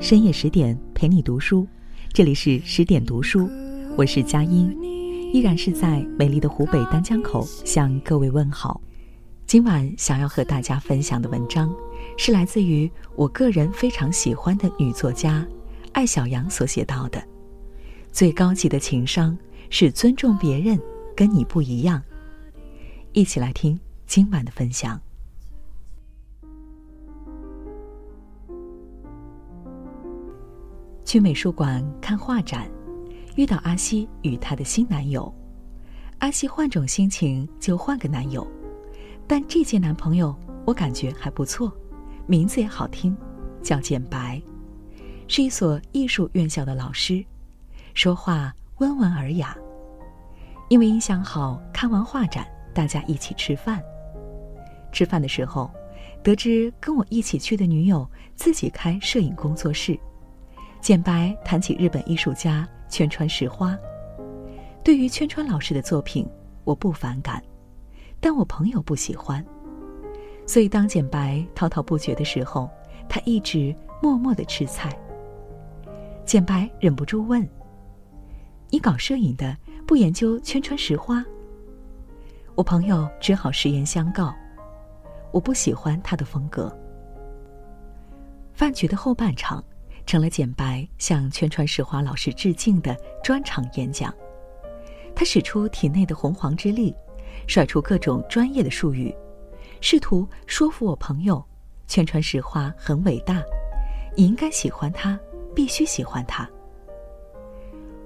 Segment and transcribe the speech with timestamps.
[0.00, 1.66] 深夜十点陪你读书，
[2.12, 3.48] 这里是十点读书，
[3.96, 4.76] 我是佳音，
[5.32, 8.78] 依然是在美丽的湖北丹江口向各位问好。
[9.46, 11.74] 今晚想要和大家分享的文章，
[12.18, 15.46] 是来自于我个人非常喜欢的女作家
[15.92, 17.24] 艾小羊所写到的：
[18.12, 19.34] 最高级的情商
[19.70, 20.78] 是尊重别人
[21.16, 22.02] 跟你不一样。
[23.14, 25.00] 一起来听今晚的分享。
[31.14, 32.68] 去美术馆看画展，
[33.36, 35.32] 遇到阿西与她的新男友。
[36.18, 38.44] 阿西换种心情就换个男友，
[39.24, 40.34] 但这届男朋友
[40.66, 41.72] 我感觉还不错，
[42.26, 43.16] 名字也好听，
[43.62, 44.42] 叫简白，
[45.28, 47.24] 是一所艺术院校的老师，
[47.94, 49.56] 说话温文尔雅。
[50.68, 53.80] 因为印象好，看完画展，大家一起吃饭。
[54.90, 55.70] 吃饭的时候，
[56.24, 59.96] 得知跟我一起去的女友自己开摄影工作室。
[60.84, 63.74] 简白谈起日本艺术家圈川石花，
[64.82, 66.28] 对于圈川老师的作品，
[66.62, 67.42] 我不反感，
[68.20, 69.42] 但我朋友不喜欢，
[70.46, 72.68] 所以当简白滔滔不绝的时候，
[73.08, 74.94] 他一直默默的吃菜。
[76.26, 77.48] 简白忍不住问
[78.68, 81.24] ：“你搞摄影的，不研究圈川石花？”
[82.54, 84.34] 我朋友只好实言相告
[85.32, 86.70] ：“我不喜欢他的风格。”
[88.52, 89.64] 饭局的后半场。
[90.06, 94.14] 成了简白向圈川石花老师致敬的专场演讲。
[95.14, 96.94] 他使出体内的洪荒之力，
[97.46, 99.14] 甩出各种专业的术语，
[99.80, 101.44] 试图说服我朋友：
[101.86, 103.42] 圈川石花很伟大，
[104.16, 105.18] 你应该喜欢他，
[105.54, 106.48] 必须喜欢他。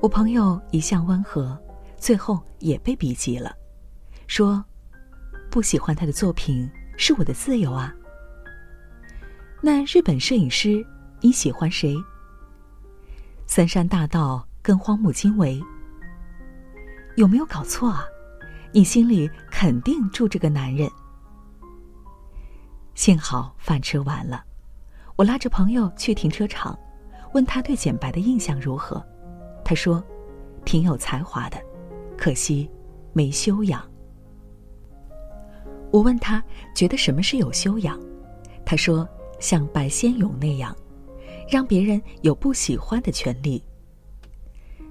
[0.00, 1.56] 我朋友一向温和，
[1.96, 3.54] 最后也被逼急了，
[4.26, 4.64] 说
[5.50, 7.94] ：“不喜欢他的作品是我的自由啊。”
[9.62, 10.84] 那日本摄影师。
[11.20, 11.96] 你喜欢谁？
[13.46, 15.62] 三山大道跟荒木经惟，
[17.16, 18.04] 有没有搞错啊？
[18.72, 20.90] 你心里肯定住着个男人。
[22.94, 24.44] 幸好饭吃完了，
[25.16, 26.78] 我拉着朋友去停车场，
[27.32, 29.02] 问他对简白的印象如何。
[29.64, 30.04] 他说，
[30.64, 31.56] 挺有才华的，
[32.16, 32.70] 可惜
[33.12, 33.82] 没修养。
[35.90, 36.42] 我问他
[36.74, 37.98] 觉得什么是有修养，
[38.66, 39.08] 他说
[39.40, 40.76] 像白先勇那样。
[41.48, 43.62] 让别人有不喜欢的权利。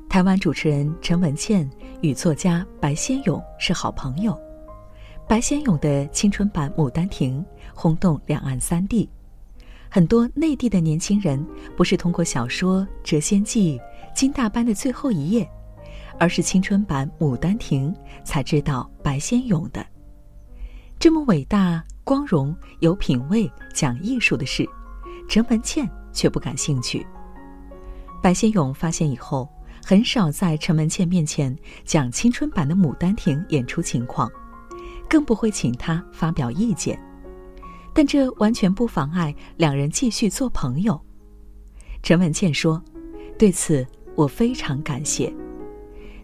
[0.09, 1.69] 台湾主持人陈文茜
[2.01, 4.37] 与作家白先勇是好朋友，
[5.27, 7.41] 白先勇的青春版《牡丹亭》
[7.73, 9.09] 轰动两岸三地，
[9.89, 11.45] 很多内地的年轻人
[11.75, 13.77] 不是通过小说《谪仙记》
[14.15, 15.43] 《金大班的最后一页》，
[16.17, 17.93] 而是青春版《牡丹亭》
[18.23, 19.85] 才知道白先勇的。
[20.97, 24.65] 这么伟大、光荣、有品位、讲艺术的事，
[25.27, 25.89] 陈文茜。
[26.15, 27.05] 却不感兴趣。
[28.23, 29.47] 白先勇发现以后，
[29.85, 34.31] 很少在陈文茜面前讲青春版的《牡丹亭》演出情况，
[35.07, 36.99] 更不会请他发表意见。
[37.93, 40.99] 但这完全不妨碍两人继续做朋友。
[42.01, 42.81] 陈文茜说
[43.37, 45.31] ：“对此我非常感谢。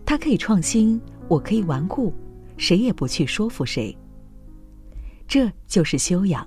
[0.05, 2.13] 他可以创新，我可以顽固，
[2.57, 3.95] 谁也不去说服谁。
[5.27, 6.45] 这就是修养，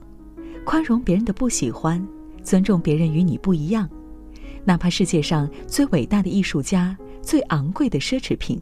[0.67, 2.05] 宽容别人的不喜欢。”
[2.45, 3.89] 尊重别人与你不一样，
[4.65, 8.61] 哪怕世界上最伟大的艺术家、最昂贵的奢侈品、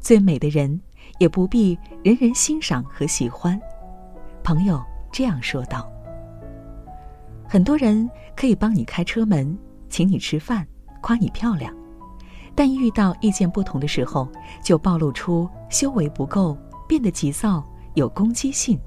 [0.00, 0.78] 最美的人，
[1.18, 3.58] 也不必人人欣赏和喜欢。
[4.42, 4.82] 朋友
[5.12, 5.88] 这样说道。
[7.48, 9.56] 很多人可以帮你开车门，
[9.88, 10.66] 请你吃饭，
[11.00, 11.72] 夸你漂亮，
[12.54, 14.28] 但一遇到意见不同的时候，
[14.64, 16.56] 就暴露出修为不够，
[16.88, 18.78] 变得急躁，有攻击性。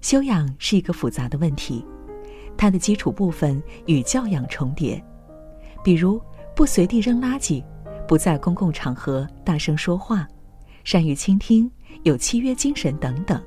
[0.00, 1.84] 修养是一个复杂的问题。
[2.56, 5.02] 它的基础部分与教养重叠，
[5.82, 6.20] 比如
[6.54, 7.62] 不随地扔垃圾，
[8.06, 10.26] 不在公共场合大声说话，
[10.84, 11.70] 善于倾听，
[12.04, 13.42] 有契约精神等等。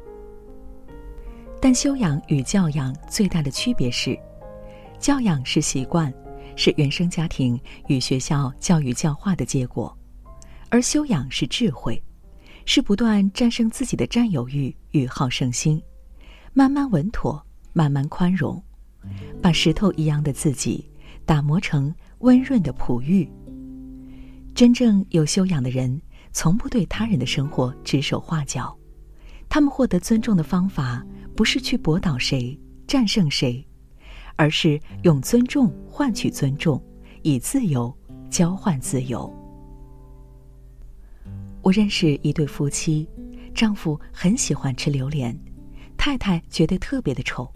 [1.59, 4.17] 但修养与教养最大的区别是，
[4.99, 6.13] 教养是习惯，
[6.55, 9.95] 是原生家庭与学校教育教化的结果，
[10.69, 12.01] 而修养是智慧，
[12.65, 15.81] 是不断战胜自己的占有欲与好胜心，
[16.53, 17.43] 慢慢稳妥，
[17.73, 18.61] 慢慢宽容。
[19.41, 20.89] 把石头一样的自己
[21.25, 23.29] 打磨成温润的璞玉。
[24.55, 26.01] 真正有修养的人，
[26.31, 28.75] 从不对他人的生活指手画脚。
[29.49, 31.05] 他们获得尊重的方法，
[31.35, 33.65] 不是去驳倒谁、战胜谁，
[34.35, 36.81] 而是用尊重换取尊重，
[37.21, 37.95] 以自由
[38.29, 39.31] 交换自由。
[41.61, 43.07] 我认识一对夫妻，
[43.53, 45.37] 丈夫很喜欢吃榴莲，
[45.97, 47.49] 太太觉得特别的丑，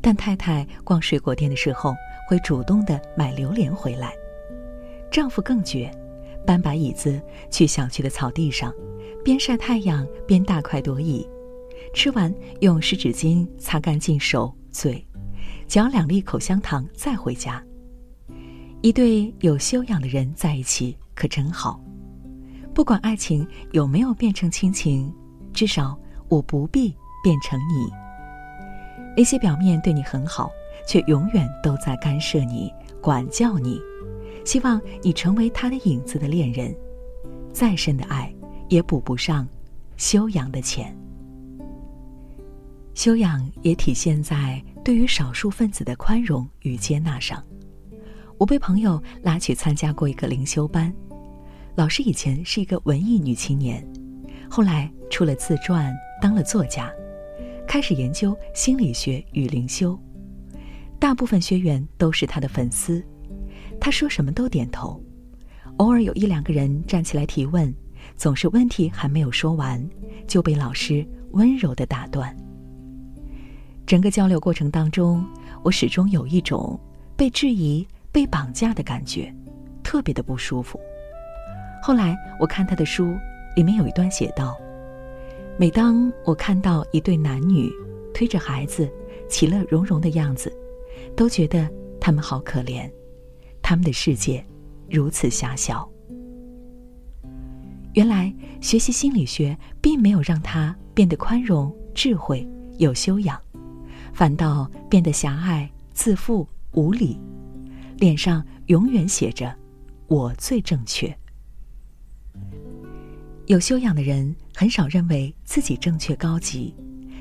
[0.00, 1.94] 但太太逛水果店的时候
[2.28, 4.12] 会主动的买榴莲回来。
[5.10, 5.90] 丈夫更绝，
[6.46, 8.72] 搬把椅子去小区的草地上，
[9.24, 11.26] 边晒太阳边大快朵颐，
[11.94, 15.04] 吃完用湿纸巾擦干净手嘴，
[15.66, 17.62] 嚼两粒口香糖再回家。
[18.80, 21.80] 一对有修养的人在一起可真好，
[22.72, 25.12] 不管爱情有没有变成亲情，
[25.52, 25.98] 至少
[26.28, 26.94] 我不必
[27.24, 27.90] 变成你。
[29.18, 30.48] 那些表面对你很好，
[30.86, 33.80] 却永远都在干涉你、管教你，
[34.44, 36.72] 希望你成为他的影子的恋人，
[37.52, 38.32] 再深的爱
[38.68, 39.44] 也补不上
[39.96, 40.96] 修养的钱。
[42.94, 47.42] 修养也体现在对于少数分子的宽容与接纳上。
[48.38, 50.94] 我被朋友拉去参加过一个灵修班，
[51.74, 53.84] 老师以前是一个文艺女青年，
[54.48, 55.92] 后来出了自传，
[56.22, 56.88] 当了作家，
[57.68, 59.96] 开始研究心理学与灵修。
[60.98, 63.04] 大部分学员都是他的粉丝，
[63.78, 65.00] 他说什么都点头，
[65.76, 67.72] 偶尔有一两个人站起来提问，
[68.16, 69.86] 总是问题还没有说完
[70.26, 72.34] 就被老师温柔的打断。
[73.86, 75.24] 整个交流过程当中，
[75.62, 76.80] 我始终有一种
[77.16, 77.86] 被质疑。
[78.10, 79.32] 被绑架的感觉，
[79.84, 80.80] 特别的不舒服。
[81.82, 83.14] 后来我看他的书，
[83.54, 84.58] 里面有一段写道
[85.60, 87.68] ：“每当我看到一对男女
[88.14, 88.88] 推着孩子，
[89.28, 90.56] 其乐融融的样子，
[91.16, 91.68] 都觉得
[92.00, 92.88] 他们好可怜，
[93.60, 94.44] 他们的世界
[94.88, 95.90] 如此狭小。”
[97.94, 103.36] 原来学习心理学并没有让他变得宽容、智慧、有修养，
[104.12, 107.18] 反倒变得狭隘、自负、无理。
[107.96, 109.52] 脸上永远写着
[110.06, 111.12] “我最正确”。
[113.48, 116.74] 有修养的人很少认为自己正确高级，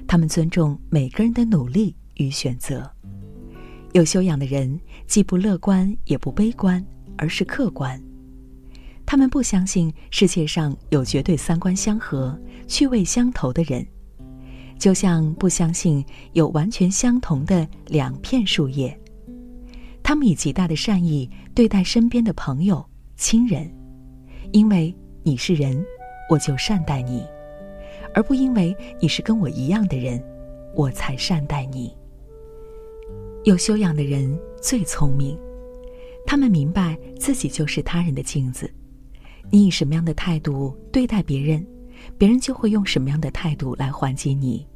[0.05, 2.85] 他们尊重每个人的努力与选择。
[3.93, 4.77] 有修养的人
[5.07, 6.85] 既不乐观也不悲观，
[7.17, 7.97] 而是客观。
[9.05, 12.37] 他们不相信世界上有绝对三观相合、
[12.67, 13.87] 趣味相投的人，
[14.77, 18.99] 就像不相信有完全相同的两片树叶。
[20.03, 22.85] 他们以极大的善意对待身边的朋友、
[23.15, 23.73] 亲人，
[24.51, 25.81] 因为你是人，
[26.29, 27.25] 我就善待你，
[28.13, 30.21] 而不因为你是跟我一样的人，
[30.73, 31.95] 我才善待你。
[33.43, 35.37] 有修养的人最聪明，
[36.25, 38.69] 他们明白自己就是他人的镜子，
[39.49, 41.65] 你以什么样的态度对待别人，
[42.17, 44.67] 别人就会用什么样的态度来还击你。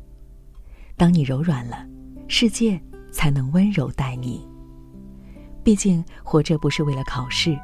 [0.95, 1.86] 当你柔软了，
[2.27, 2.80] 世界
[3.12, 4.47] 才能温柔待你。
[5.63, 7.57] 毕竟活着不是为了考试，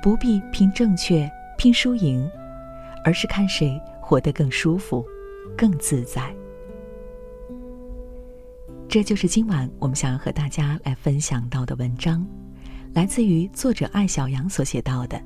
[0.00, 1.28] 不必拼正确、
[1.58, 2.30] 拼输赢，
[3.04, 5.04] 而是看谁活得更舒服、
[5.56, 6.34] 更自在。
[8.88, 12.26] 这就是今晚我们想要和大家来分享到的文章，
[12.92, 15.18] 来自于作者艾小阳所写到的：“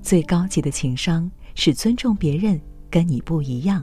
[0.00, 3.82] 最高级的情商是尊重别人跟你不一样。”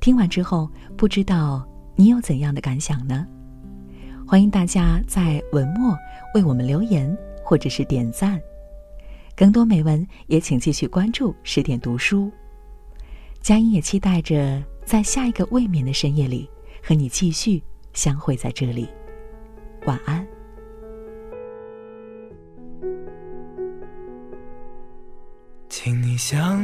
[0.00, 3.26] 听完之后，不知道你有怎样的感想呢？
[4.26, 5.94] 欢迎大家在文末
[6.34, 7.14] 为我们留言，
[7.44, 8.40] 或者是点赞。
[9.38, 12.28] 更多美文也请继续关注十点读书。
[13.40, 16.50] 佳音也期待着在下一个未眠的深夜里
[16.82, 18.88] 和你继续相会在这里。
[19.86, 20.26] 晚安。
[25.68, 26.60] 请你相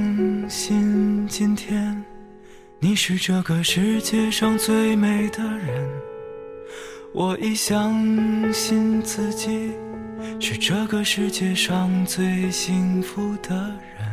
[0.50, 2.04] 信，今天
[2.81, 5.88] 你是这个世界上最美的人。
[7.14, 9.73] 我已相信自己
[10.40, 14.07] 是这个世界上最幸福的人。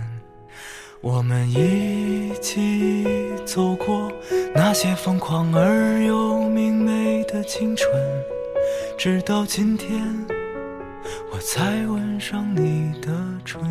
[1.02, 3.06] 我们一起
[3.46, 4.12] 走过
[4.54, 7.90] 那些疯狂而又明媚的青春，
[8.98, 10.02] 直到今天，
[11.32, 13.12] 我才吻上你的
[13.44, 13.62] 唇。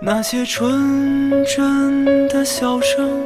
[0.00, 3.20] 那些纯真的笑声。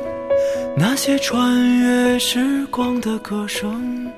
[0.78, 4.12] 那些穿越时光的歌声，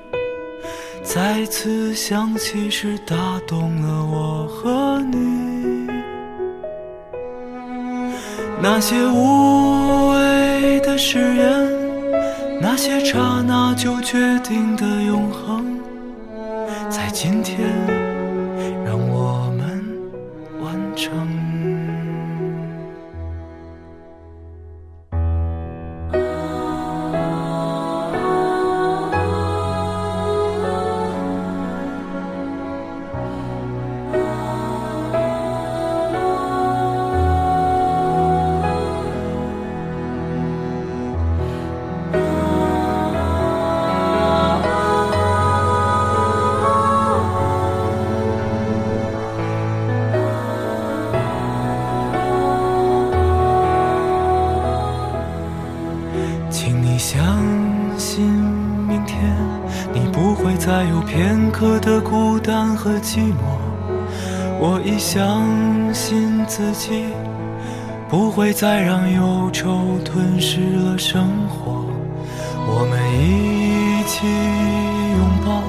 [1.03, 3.15] 再次想起时，打
[3.47, 5.87] 动了我和你。
[8.61, 15.79] 那些无谓的誓言，那些刹那就决定的永恒，
[16.89, 18.08] 在今天。
[64.61, 65.41] 我已相
[65.93, 67.05] 信自己
[68.09, 71.85] 不会再让忧愁吞噬了生活。
[72.67, 74.27] 我们一起
[75.15, 75.63] 拥抱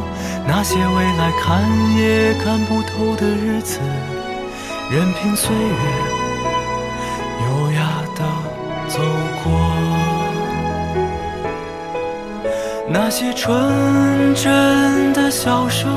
[0.47, 1.63] 那些未来看
[1.97, 3.79] 也看不透的日子，
[4.91, 5.63] 任凭岁月
[7.47, 8.25] 优雅地
[8.89, 8.99] 走
[9.45, 9.51] 过。
[12.93, 15.89] 那些纯真的笑声，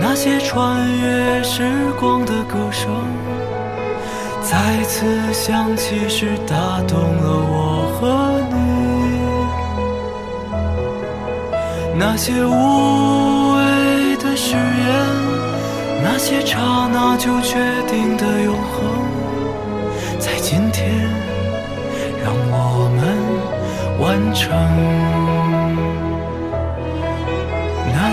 [0.00, 2.90] 那些穿越时光的歌声，
[4.42, 8.56] 再次响起时打动了我和你。
[11.98, 14.60] 那些无谓的誓言，
[16.02, 16.58] 那些刹
[16.92, 18.82] 那就决定的永恒，
[20.18, 20.88] 在今天
[22.24, 23.02] 让我们
[24.00, 25.37] 完成。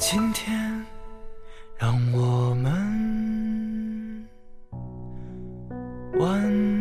[0.00, 0.82] 今天，
[1.76, 4.26] 让我们
[6.18, 6.79] 完。